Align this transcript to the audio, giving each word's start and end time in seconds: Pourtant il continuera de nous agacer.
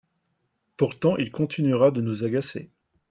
Pourtant 0.77 1.15
il 1.17 1.29
continuera 1.29 1.91
de 1.91 2.01
nous 2.01 2.23
agacer. 2.23 2.71